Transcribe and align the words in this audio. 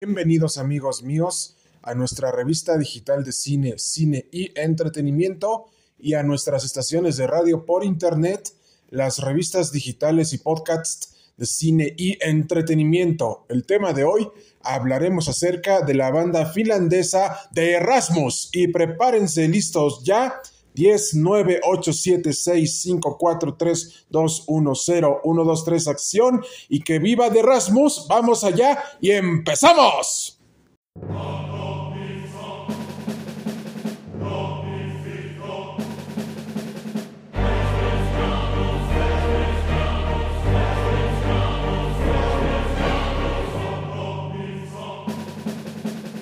Bienvenidos 0.00 0.58
amigos 0.58 1.02
míos 1.02 1.56
a 1.82 1.92
nuestra 1.92 2.30
revista 2.30 2.78
digital 2.78 3.24
de 3.24 3.32
cine, 3.32 3.74
cine 3.78 4.28
y 4.30 4.52
entretenimiento 4.54 5.64
y 5.98 6.14
a 6.14 6.22
nuestras 6.22 6.64
estaciones 6.64 7.16
de 7.16 7.26
radio 7.26 7.66
por 7.66 7.82
internet, 7.82 8.48
las 8.90 9.18
revistas 9.18 9.72
digitales 9.72 10.32
y 10.32 10.38
podcasts 10.38 11.32
de 11.36 11.46
cine 11.46 11.94
y 11.96 12.16
entretenimiento. 12.20 13.44
El 13.48 13.66
tema 13.66 13.92
de 13.92 14.04
hoy 14.04 14.28
hablaremos 14.62 15.28
acerca 15.28 15.80
de 15.80 15.94
la 15.94 16.12
banda 16.12 16.46
finlandesa 16.46 17.36
de 17.50 17.72
Erasmus 17.72 18.50
y 18.52 18.68
prepárense 18.68 19.48
listos 19.48 20.04
ya 20.04 20.40
10 20.78 21.14
9 21.14 21.60
8 21.64 21.92
7 21.92 22.32
6 22.32 22.82
5 22.82 23.18
4 23.18 23.56
3 23.56 24.06
2 24.10 24.44
1 24.46 24.74
0 24.76 25.20
1 25.24 25.44
2 25.44 25.64
3 25.64 25.88
acción 25.88 26.44
y 26.68 26.80
que 26.84 27.00
viva 27.00 27.30
de 27.30 27.40
Erasmus. 27.40 28.06
Vamos 28.08 28.44
allá 28.44 28.84
y 29.00 29.10
empezamos. 29.10 30.40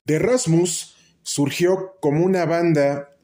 De 0.07 0.15
Erasmus 0.15 0.95
surgió 1.25 1.97
como 2.01 2.25
una 2.25 2.47
banda 2.47 3.16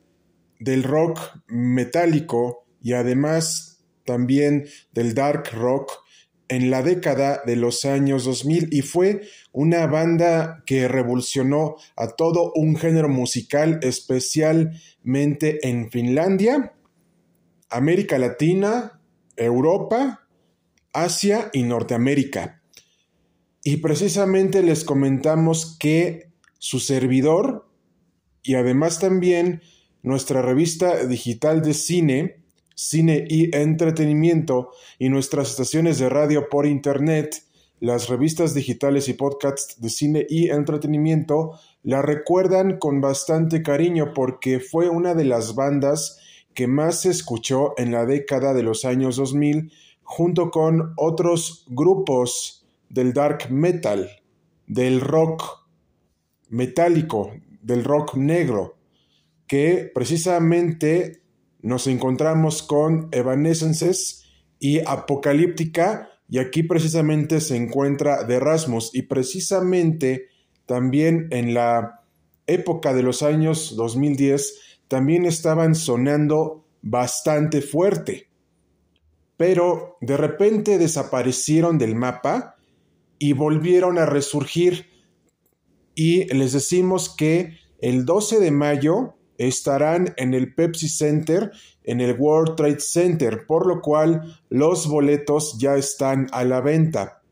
del 0.62 0.84
rock 0.84 1.20
metálico 1.46 2.64
y 2.80 2.92
además 2.92 3.84
también 4.04 4.66
del 4.92 5.14
dark 5.14 5.52
rock 5.52 5.92
en 6.48 6.70
la 6.70 6.82
década 6.82 7.42
de 7.46 7.56
los 7.56 7.84
años 7.84 8.24
2000 8.24 8.68
y 8.72 8.82
fue 8.82 9.22
una 9.52 9.86
banda 9.86 10.62
que 10.66 10.86
revolucionó 10.86 11.76
a 11.96 12.08
todo 12.08 12.52
un 12.54 12.76
género 12.76 13.08
musical 13.08 13.80
especialmente 13.82 15.66
en 15.66 15.90
Finlandia, 15.90 16.74
América 17.70 18.18
Latina, 18.18 19.00
Europa, 19.36 20.28
Asia 20.92 21.48
y 21.54 21.62
Norteamérica. 21.62 22.62
Y 23.64 23.78
precisamente 23.78 24.62
les 24.62 24.84
comentamos 24.84 25.78
que 25.78 26.32
su 26.58 26.80
servidor 26.80 27.66
y 28.42 28.56
además 28.56 28.98
también 28.98 29.62
nuestra 30.02 30.42
revista 30.42 31.06
digital 31.06 31.62
de 31.62 31.74
cine, 31.74 32.36
cine 32.74 33.24
y 33.28 33.54
entretenimiento 33.56 34.70
y 34.98 35.08
nuestras 35.08 35.50
estaciones 35.50 35.98
de 35.98 36.08
radio 36.08 36.48
por 36.48 36.66
internet, 36.66 37.42
las 37.80 38.08
revistas 38.08 38.54
digitales 38.54 39.08
y 39.08 39.14
podcasts 39.14 39.80
de 39.80 39.88
cine 39.88 40.26
y 40.28 40.50
entretenimiento 40.50 41.58
la 41.82 42.02
recuerdan 42.02 42.78
con 42.78 43.00
bastante 43.00 43.62
cariño 43.62 44.12
porque 44.14 44.60
fue 44.60 44.88
una 44.88 45.14
de 45.14 45.24
las 45.24 45.54
bandas 45.54 46.18
que 46.54 46.66
más 46.66 47.00
se 47.00 47.10
escuchó 47.10 47.74
en 47.78 47.92
la 47.92 48.06
década 48.06 48.54
de 48.54 48.62
los 48.62 48.84
años 48.84 49.16
2000 49.16 49.72
junto 50.02 50.50
con 50.50 50.92
otros 50.96 51.64
grupos 51.68 52.66
del 52.88 53.12
dark 53.12 53.50
metal, 53.50 54.10
del 54.66 55.00
rock 55.00 55.42
metálico, 56.50 57.32
del 57.62 57.82
rock 57.84 58.16
negro 58.16 58.76
que 59.52 59.92
precisamente 59.94 61.20
nos 61.60 61.86
encontramos 61.86 62.62
con 62.62 63.10
Evanescences 63.12 64.24
y 64.58 64.78
Apocalíptica, 64.78 66.08
y 66.26 66.38
aquí 66.38 66.62
precisamente 66.62 67.38
se 67.42 67.56
encuentra 67.56 68.24
de 68.24 68.36
Erasmus, 68.36 68.94
y 68.94 69.02
precisamente 69.02 70.28
también 70.64 71.28
en 71.32 71.52
la 71.52 72.00
época 72.46 72.94
de 72.94 73.02
los 73.02 73.22
años 73.22 73.76
2010 73.76 74.80
también 74.88 75.26
estaban 75.26 75.74
sonando 75.74 76.64
bastante 76.80 77.60
fuerte. 77.60 78.30
Pero 79.36 79.98
de 80.00 80.16
repente 80.16 80.78
desaparecieron 80.78 81.76
del 81.76 81.94
mapa 81.94 82.56
y 83.18 83.34
volvieron 83.34 83.98
a 83.98 84.06
resurgir. 84.06 84.86
Y 85.94 86.24
les 86.32 86.54
decimos 86.54 87.14
que 87.14 87.58
el 87.82 88.06
12 88.06 88.40
de 88.40 88.50
mayo 88.50 89.16
estarán 89.38 90.14
en 90.16 90.34
el 90.34 90.54
Pepsi 90.54 90.88
Center, 90.88 91.50
en 91.84 92.00
el 92.00 92.16
World 92.18 92.56
Trade 92.56 92.80
Center, 92.80 93.46
por 93.46 93.66
lo 93.66 93.80
cual 93.80 94.40
los 94.48 94.86
boletos 94.86 95.58
ya 95.58 95.76
están 95.76 96.28
a 96.32 96.44
la 96.44 96.60
venta. 96.60 97.22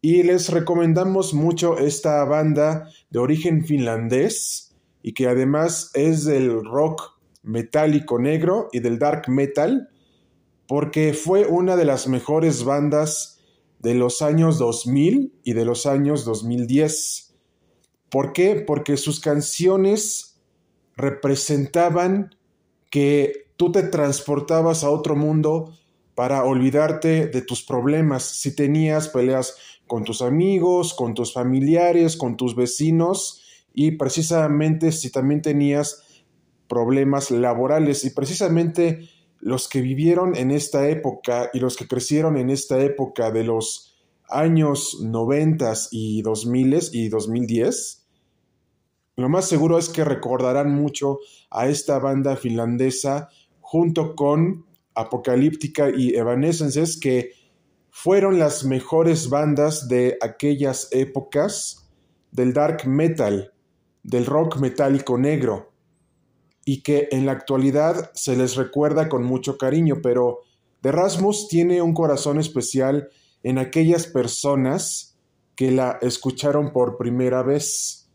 Y 0.00 0.22
les 0.22 0.50
recomendamos 0.50 1.34
mucho 1.34 1.78
esta 1.78 2.24
banda 2.24 2.88
de 3.10 3.18
origen 3.18 3.64
finlandés 3.64 4.74
y 5.02 5.12
que 5.12 5.26
además 5.26 5.90
es 5.94 6.24
del 6.24 6.64
rock 6.64 7.16
metálico 7.42 8.18
negro 8.18 8.68
y 8.72 8.80
del 8.80 8.98
dark 8.98 9.28
metal, 9.28 9.88
porque 10.66 11.14
fue 11.14 11.46
una 11.46 11.76
de 11.76 11.84
las 11.84 12.08
mejores 12.08 12.64
bandas 12.64 13.40
de 13.78 13.94
los 13.94 14.20
años 14.22 14.58
2000 14.58 15.32
y 15.44 15.52
de 15.52 15.64
los 15.64 15.86
años 15.86 16.24
2010. 16.24 17.34
¿Por 18.10 18.32
qué? 18.32 18.56
Porque 18.66 18.96
sus 18.96 19.20
canciones 19.20 20.35
representaban 20.96 22.34
que 22.90 23.50
tú 23.56 23.72
te 23.72 23.82
transportabas 23.82 24.84
a 24.84 24.90
otro 24.90 25.16
mundo 25.16 25.74
para 26.14 26.44
olvidarte 26.44 27.26
de 27.26 27.42
tus 27.42 27.62
problemas. 27.62 28.22
Si 28.24 28.56
tenías 28.56 29.08
peleas 29.08 29.56
con 29.86 30.04
tus 30.04 30.22
amigos, 30.22 30.94
con 30.94 31.14
tus 31.14 31.32
familiares, 31.32 32.16
con 32.16 32.36
tus 32.36 32.56
vecinos 32.56 33.42
y 33.74 33.92
precisamente 33.92 34.92
si 34.92 35.10
también 35.10 35.42
tenías 35.42 36.02
problemas 36.68 37.30
laborales 37.30 38.04
y 38.04 38.10
precisamente 38.10 39.08
los 39.38 39.68
que 39.68 39.82
vivieron 39.82 40.34
en 40.34 40.50
esta 40.50 40.88
época 40.88 41.50
y 41.52 41.60
los 41.60 41.76
que 41.76 41.86
crecieron 41.86 42.36
en 42.38 42.50
esta 42.50 42.80
época 42.80 43.30
de 43.30 43.44
los 43.44 43.94
años 44.28 44.98
noventas 45.02 45.88
y 45.92 46.22
dos 46.22 46.46
miles 46.46 46.90
y 46.92 47.10
2010 47.10 48.05
lo 49.16 49.28
más 49.30 49.48
seguro 49.48 49.78
es 49.78 49.88
que 49.88 50.04
recordarán 50.04 50.74
mucho 50.74 51.20
a 51.50 51.68
esta 51.68 51.98
banda 51.98 52.36
finlandesa 52.36 53.30
junto 53.60 54.14
con 54.14 54.66
Apocalíptica 54.94 55.90
y 55.90 56.14
Evanescences, 56.14 56.98
que 57.00 57.32
fueron 57.90 58.38
las 58.38 58.64
mejores 58.64 59.30
bandas 59.30 59.88
de 59.88 60.18
aquellas 60.20 60.88
épocas 60.92 61.88
del 62.30 62.52
dark 62.52 62.86
metal, 62.86 63.54
del 64.02 64.26
rock 64.26 64.58
metálico 64.58 65.18
negro, 65.18 65.72
y 66.64 66.82
que 66.82 67.08
en 67.10 67.24
la 67.24 67.32
actualidad 67.32 68.10
se 68.14 68.36
les 68.36 68.54
recuerda 68.56 69.08
con 69.08 69.24
mucho 69.24 69.56
cariño, 69.56 70.00
pero 70.02 70.40
de 70.82 70.92
Rasmus 70.92 71.48
tiene 71.48 71.80
un 71.80 71.94
corazón 71.94 72.38
especial 72.38 73.08
en 73.42 73.58
aquellas 73.58 74.06
personas 74.06 75.18
que 75.54 75.70
la 75.70 75.98
escucharon 76.02 76.72
por 76.72 76.98
primera 76.98 77.42
vez 77.42 78.05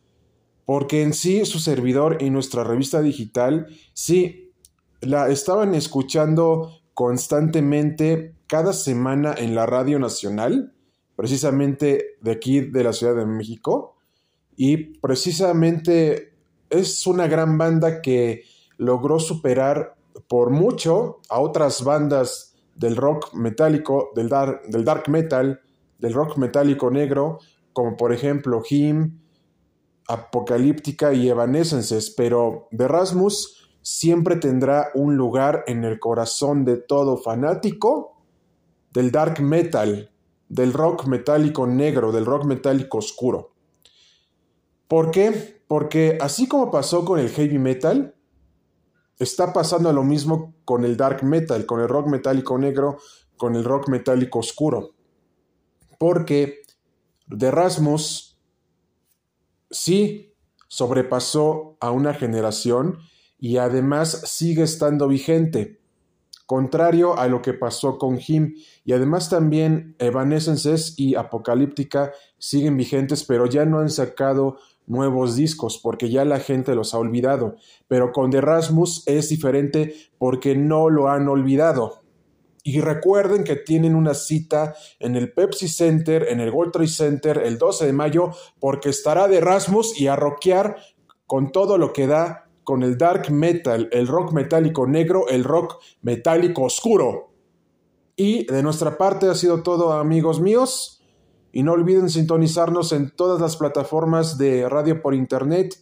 porque 0.71 1.01
en 1.01 1.13
sí 1.13 1.43
su 1.43 1.59
servidor 1.59 2.19
y 2.21 2.29
nuestra 2.29 2.63
revista 2.63 3.01
digital 3.01 3.67
sí 3.91 4.53
la 5.01 5.27
estaban 5.27 5.75
escuchando 5.75 6.71
constantemente 6.93 8.35
cada 8.47 8.71
semana 8.71 9.35
en 9.37 9.53
la 9.53 9.65
radio 9.65 9.99
nacional, 9.99 10.73
precisamente 11.17 12.15
de 12.21 12.31
aquí 12.31 12.61
de 12.61 12.85
la 12.85 12.93
Ciudad 12.93 13.17
de 13.17 13.25
México, 13.25 13.97
y 14.55 14.77
precisamente 14.77 16.35
es 16.69 17.05
una 17.05 17.27
gran 17.27 17.57
banda 17.57 18.01
que 18.01 18.45
logró 18.77 19.19
superar 19.19 19.97
por 20.29 20.51
mucho 20.51 21.19
a 21.27 21.41
otras 21.41 21.83
bandas 21.83 22.55
del 22.75 22.95
rock 22.95 23.33
metálico, 23.33 24.11
del, 24.15 24.29
del 24.69 24.85
dark 24.85 25.09
metal, 25.09 25.59
del 25.99 26.13
rock 26.13 26.37
metálico 26.37 26.89
negro, 26.89 27.39
como 27.73 27.97
por 27.97 28.13
ejemplo 28.13 28.63
Him, 28.69 29.17
apocalíptica 30.11 31.13
y 31.13 31.29
evanescences, 31.29 32.09
pero 32.11 32.67
de 32.71 32.87
Rasmus 32.87 33.69
siempre 33.81 34.35
tendrá 34.35 34.91
un 34.93 35.15
lugar 35.15 35.63
en 35.67 35.83
el 35.85 35.99
corazón 35.99 36.65
de 36.65 36.77
todo 36.77 37.17
fanático 37.17 38.21
del 38.93 39.11
dark 39.11 39.41
metal, 39.41 40.11
del 40.49 40.73
rock 40.73 41.05
metálico 41.05 41.65
negro, 41.65 42.11
del 42.11 42.25
rock 42.25 42.43
metálico 42.43 42.97
oscuro. 42.97 43.53
¿Por 44.87 45.11
qué? 45.11 45.61
Porque 45.67 46.17
así 46.19 46.47
como 46.47 46.69
pasó 46.69 47.05
con 47.05 47.19
el 47.19 47.29
heavy 47.29 47.57
metal, 47.57 48.13
está 49.17 49.53
pasando 49.53 49.93
lo 49.93 50.03
mismo 50.03 50.53
con 50.65 50.83
el 50.83 50.97
dark 50.97 51.23
metal, 51.23 51.65
con 51.65 51.79
el 51.79 51.87
rock 51.87 52.07
metálico 52.07 52.57
negro, 52.57 52.97
con 53.37 53.55
el 53.55 53.63
rock 53.63 53.87
metálico 53.87 54.39
oscuro. 54.39 54.91
Porque 55.97 56.63
de 57.27 57.49
Rasmus 57.49 58.30
sí 59.71 60.33
sobrepasó 60.67 61.77
a 61.79 61.91
una 61.91 62.13
generación 62.13 62.99
y 63.39 63.57
además 63.57 64.21
sigue 64.25 64.63
estando 64.63 65.07
vigente. 65.07 65.79
contrario 66.45 67.17
a 67.17 67.27
lo 67.27 67.41
que 67.41 67.53
pasó 67.53 67.97
con 67.97 68.19
Him. 68.19 68.55
Y 68.83 68.91
además 68.91 69.29
también 69.29 69.95
Evanescence 69.99 70.93
y 70.97 71.15
Apocalíptica 71.15 72.11
siguen 72.37 72.75
vigentes, 72.75 73.23
pero 73.23 73.45
ya 73.45 73.63
no 73.63 73.79
han 73.79 73.89
sacado 73.89 74.57
nuevos 74.85 75.37
discos 75.37 75.79
porque 75.81 76.09
ya 76.09 76.25
la 76.25 76.39
gente 76.39 76.75
los 76.75 76.93
ha 76.93 76.97
olvidado. 76.97 77.55
Pero 77.87 78.11
con 78.11 78.31
The 78.31 78.41
Rasmus 78.41 79.03
es 79.07 79.29
diferente 79.29 79.95
porque 80.17 80.53
no 80.55 80.89
lo 80.89 81.09
han 81.09 81.29
olvidado. 81.29 82.00
Y 82.63 82.81
recuerden 82.81 83.43
que 83.43 83.55
tienen 83.55 83.95
una 83.95 84.13
cita 84.13 84.75
en 84.99 85.15
el 85.15 85.33
Pepsi 85.33 85.67
Center, 85.67 86.27
en 86.29 86.39
el 86.39 86.51
World 86.51 86.73
Trade 86.73 86.87
Center, 86.87 87.37
el 87.39 87.57
12 87.57 87.87
de 87.87 87.93
mayo, 87.93 88.31
porque 88.59 88.89
estará 88.89 89.27
de 89.27 89.41
Rasmus 89.41 89.99
y 89.99 90.07
a 90.07 90.15
rockear 90.15 90.77
con 91.25 91.51
todo 91.51 91.77
lo 91.77 91.91
que 91.93 92.07
da, 92.07 92.49
con 92.63 92.83
el 92.83 92.97
dark 92.97 93.31
metal, 93.31 93.89
el 93.91 94.07
rock 94.07 94.33
metálico 94.33 94.85
negro, 94.85 95.27
el 95.27 95.43
rock 95.43 95.81
metálico 96.01 96.63
oscuro. 96.63 97.31
Y 98.15 98.45
de 98.45 98.61
nuestra 98.61 98.97
parte 98.97 99.27
ha 99.27 99.35
sido 99.35 99.63
todo, 99.63 99.93
amigos 99.93 100.39
míos. 100.39 101.01
Y 101.51 101.63
no 101.63 101.73
olviden 101.73 102.09
sintonizarnos 102.09 102.93
en 102.93 103.09
todas 103.09 103.41
las 103.41 103.57
plataformas 103.57 104.37
de 104.37 104.69
radio 104.69 105.01
por 105.01 105.15
internet, 105.15 105.75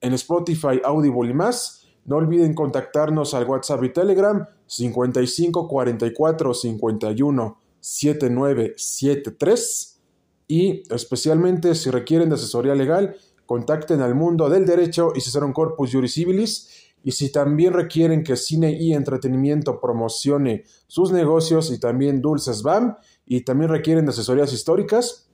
en 0.00 0.12
Spotify, 0.14 0.80
Audible 0.84 1.30
y 1.30 1.34
más 1.34 1.84
no 2.04 2.16
olviden 2.16 2.54
contactarnos 2.54 3.34
al 3.34 3.46
WhatsApp 3.46 3.84
y 3.84 3.92
Telegram 3.92 4.46
55 4.66 5.68
44 5.68 6.54
51 6.54 7.60
7973 7.80 10.00
y 10.48 10.82
especialmente 10.92 11.74
si 11.74 11.90
requieren 11.90 12.30
de 12.30 12.36
asesoría 12.36 12.74
legal, 12.74 13.16
contacten 13.46 14.00
al 14.00 14.14
mundo 14.14 14.48
del 14.48 14.66
derecho 14.66 15.12
y 15.14 15.20
un 15.38 15.52
Corpus 15.52 15.92
Juris 15.92 16.14
Civilis. 16.14 16.70
Y 17.02 17.12
si 17.12 17.30
también 17.30 17.74
requieren 17.74 18.24
que 18.24 18.36
Cine 18.36 18.72
y 18.72 18.94
Entretenimiento 18.94 19.78
promocione 19.78 20.64
sus 20.86 21.12
negocios 21.12 21.70
y 21.70 21.78
también 21.78 22.22
Dulces 22.22 22.62
BAM 22.62 22.96
y 23.26 23.42
también 23.42 23.70
requieren 23.70 24.06
de 24.06 24.12
asesorías 24.12 24.54
históricas, 24.54 25.28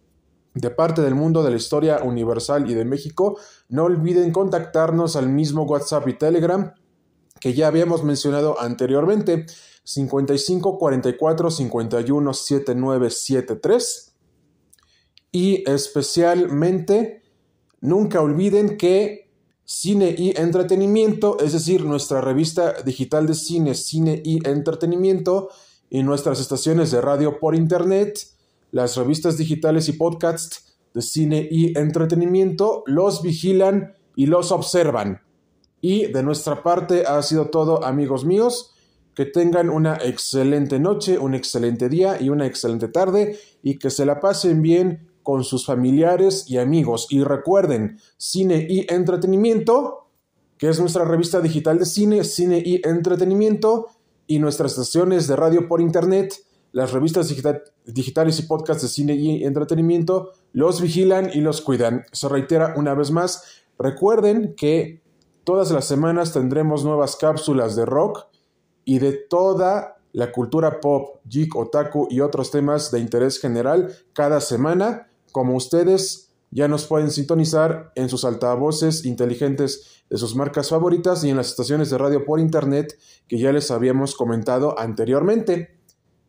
de 0.55 0.71
parte 0.71 1.01
del 1.01 1.15
mundo 1.15 1.45
de 1.45 1.51
la 1.51 1.57
historia 1.57 2.01
universal 2.03 2.69
y 2.69 2.75
de 2.75 2.85
México, 2.85 3.39
no 3.69 3.85
olviden 3.85 4.33
contactarnos 4.33 5.15
al 5.15 5.29
mismo 5.29 5.63
WhatsApp 5.63 6.09
y 6.09 6.15
Telegram 6.15 6.75
que 7.41 7.55
ya 7.55 7.67
habíamos 7.67 8.05
mencionado 8.05 8.61
anteriormente, 8.61 9.47
55 9.85 10.79
44 10.79 11.51
51 11.51 12.35
7973. 12.35 14.15
Y 15.33 15.69
especialmente, 15.69 17.23
nunca 17.81 18.21
olviden 18.21 18.77
que 18.77 19.31
Cine 19.65 20.15
y 20.19 20.37
Entretenimiento, 20.37 21.39
es 21.39 21.53
decir, 21.53 21.85
nuestra 21.85 22.21
revista 22.21 22.83
digital 22.83 23.27
de 23.29 23.35
cine, 23.35 23.75
cine 23.75 24.21
y 24.25 24.47
entretenimiento, 24.49 25.51
y 25.91 26.03
nuestras 26.03 26.41
estaciones 26.41 26.91
de 26.91 27.01
radio 27.01 27.39
por 27.41 27.55
internet, 27.55 28.19
las 28.71 28.97
revistas 28.97 29.37
digitales 29.37 29.89
y 29.89 29.93
podcasts 29.93 30.77
de 30.95 31.03
cine 31.03 31.49
y 31.51 31.77
entretenimiento 31.79 32.85
los 32.87 33.23
vigilan 33.23 33.95
y 34.17 34.27
los 34.27 34.53
observan. 34.53 35.21
Y 35.81 36.07
de 36.07 36.23
nuestra 36.23 36.63
parte 36.63 37.05
ha 37.07 37.23
sido 37.23 37.47
todo, 37.47 37.85
amigos 37.85 38.25
míos. 38.25 38.75
Que 39.15 39.27
tengan 39.27 39.71
una 39.71 39.97
excelente 39.97 40.79
noche, 40.79 41.19
un 41.19 41.35
excelente 41.35 41.89
día 41.89 42.21
y 42.21 42.31
una 42.31 42.47
excelente 42.47 42.89
tarde 42.89 43.39
y 43.63 43.79
que 43.79 43.91
se 43.91 44.07
la 44.07 44.21
pasen 44.21 44.63
bien 44.63 45.11
con 45.23 45.45
sus 45.45 45.67
familiares 45.67 46.45
y 46.49 46.59
amigos. 46.59 47.07
Y 47.11 47.23
recuerden, 47.23 47.99
cine 48.17 48.67
y 48.69 48.87
entretenimiento, 48.93 50.07
que 50.57 50.69
es 50.69 50.81
nuestra 50.81 51.05
revista 51.05 51.41
digital 51.41 51.79
de 51.79 51.87
cine, 51.87 52.25
cine 52.25 52.63
y 52.65 52.81
entretenimiento, 52.87 53.89
y 54.27 54.39
nuestras 54.39 54.73
estaciones 54.73 55.27
de 55.27 55.35
radio 55.35 55.67
por 55.67 55.81
internet 55.81 56.35
las 56.73 56.93
revistas 56.93 57.35
digitales 57.85 58.39
y 58.39 58.43
podcasts 58.43 58.83
de 58.83 58.89
cine 58.89 59.15
y 59.15 59.45
entretenimiento 59.45 60.33
los 60.53 60.81
vigilan 60.81 61.31
y 61.33 61.41
los 61.41 61.61
cuidan. 61.61 62.05
Se 62.13 62.29
reitera 62.29 62.75
una 62.77 62.95
vez 62.95 63.11
más, 63.11 63.65
recuerden 63.79 64.55
que 64.57 65.03
todas 65.51 65.73
las 65.73 65.87
semanas 65.87 66.33
tendremos 66.33 66.85
nuevas 66.85 67.17
cápsulas 67.17 67.75
de 67.75 67.85
rock 67.85 68.29
y 68.85 69.01
de 69.01 69.15
toda 69.15 69.97
la 70.13 70.31
cultura 70.31 70.79
pop, 70.79 71.17
geek, 71.25 71.57
otaku 71.57 72.07
y 72.09 72.21
otros 72.21 72.53
temas 72.53 72.93
de 72.93 73.01
interés 73.01 73.41
general 73.41 73.93
cada 74.13 74.41
semana, 74.41 75.11
como 75.33 75.57
ustedes 75.57 76.31
ya 76.53 76.69
nos 76.69 76.87
pueden 76.87 77.11
sintonizar 77.11 77.91
en 77.97 78.09
sus 78.09 78.25
altavoces 78.25 79.05
inteligentes 79.05 80.05
de 80.09 80.19
sus 80.19 80.37
marcas 80.37 80.69
favoritas 80.69 81.25
y 81.25 81.31
en 81.31 81.37
las 81.37 81.49
estaciones 81.49 81.91
de 81.91 81.99
radio 81.99 82.25
por 82.25 82.39
internet 82.39 82.97
que 83.27 83.41
ya 83.41 83.51
les 83.51 83.73
habíamos 83.73 84.15
comentado 84.15 84.79
anteriormente. 84.79 85.81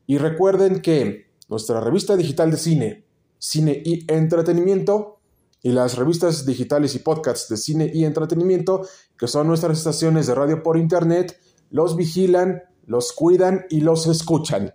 Y 0.08 0.18
recuerden 0.18 0.82
que 0.82 1.28
nuestra 1.48 1.80
revista 1.80 2.18
digital 2.18 2.50
de 2.50 2.58
cine, 2.58 3.06
cine 3.38 3.84
y 3.86 4.12
entretenimiento, 4.12 5.20
y 5.64 5.72
las 5.72 5.96
revistas 5.96 6.46
digitales 6.46 6.96
y 6.96 7.00
podcasts 7.00 7.48
de 7.50 7.58
cine 7.58 7.92
y 7.94 8.06
entretenimiento, 8.06 8.88
que 9.18 9.28
son 9.28 9.48
nuestras 9.48 9.78
estaciones 9.78 10.28
de 10.28 10.36
radio 10.36 10.64
por 10.64 10.78
internet, 10.78 11.40
los 11.70 11.96
vigilan, 11.96 12.64
los 12.86 13.14
cuidan 13.14 13.66
y 13.70 13.82
los 13.82 14.08
escuchan. 14.08 14.74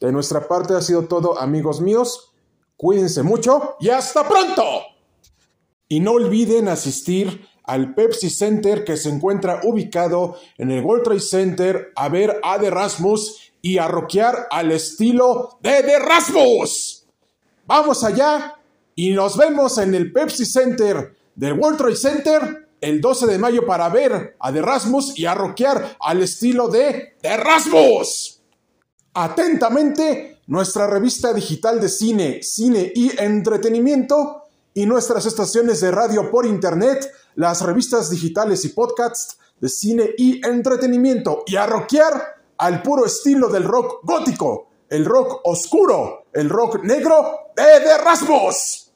De 0.00 0.12
nuestra 0.12 0.48
parte 0.48 0.74
ha 0.74 0.80
sido 0.80 1.04
todo, 1.04 1.38
amigos 1.38 1.80
míos. 1.80 2.32
Cuídense 2.76 3.22
mucho 3.22 3.76
y 3.78 3.90
hasta 3.90 4.26
pronto. 4.26 4.62
Y 5.88 6.00
no 6.00 6.12
olviden 6.12 6.68
asistir 6.68 7.46
al 7.64 7.94
Pepsi 7.94 8.30
Center 8.30 8.84
que 8.84 8.96
se 8.96 9.10
encuentra 9.10 9.60
ubicado 9.64 10.36
en 10.58 10.70
el 10.70 10.84
World 10.84 11.04
Trade 11.04 11.20
Center 11.20 11.92
a 11.94 12.08
ver 12.08 12.40
a 12.42 12.58
The 12.58 12.72
y 13.62 13.78
a 13.78 13.86
rockear 13.86 14.48
al 14.50 14.72
estilo 14.72 15.58
de 15.60 15.82
The 15.82 15.98
Rasmus. 15.98 17.06
Vamos 17.66 18.02
allá 18.02 18.59
y 19.00 19.12
nos 19.12 19.38
vemos 19.38 19.78
en 19.78 19.94
el 19.94 20.12
Pepsi 20.12 20.44
Center 20.44 21.16
del 21.34 21.54
World 21.54 21.78
Trade 21.78 21.96
Center 21.96 22.68
el 22.82 23.00
12 23.00 23.28
de 23.28 23.38
mayo 23.38 23.64
para 23.64 23.88
ver 23.88 24.36
a 24.38 24.52
The 24.52 24.60
Rasmus 24.60 25.18
y 25.18 25.24
a 25.24 25.34
al 26.00 26.22
estilo 26.22 26.68
de 26.68 27.14
The 27.22 27.38
Rasmus. 27.38 28.42
Atentamente, 29.14 30.42
nuestra 30.48 30.86
revista 30.86 31.32
digital 31.32 31.80
de 31.80 31.88
cine, 31.88 32.42
cine 32.42 32.92
y 32.94 33.10
entretenimiento 33.18 34.48
y 34.74 34.84
nuestras 34.84 35.24
estaciones 35.24 35.80
de 35.80 35.92
radio 35.92 36.30
por 36.30 36.44
internet, 36.44 37.10
las 37.36 37.62
revistas 37.62 38.10
digitales 38.10 38.66
y 38.66 38.68
podcasts 38.68 39.38
de 39.62 39.70
cine 39.70 40.10
y 40.18 40.46
entretenimiento 40.46 41.44
y 41.46 41.56
a 41.56 41.66
al 42.58 42.82
puro 42.82 43.06
estilo 43.06 43.48
del 43.48 43.64
rock 43.64 44.00
gótico, 44.02 44.68
el 44.90 45.06
rock 45.06 45.40
oscuro, 45.44 46.26
el 46.34 46.50
rock 46.50 46.84
negro 46.84 47.52
de 47.56 47.80
The 47.82 47.96
Rasmus. 48.04 48.89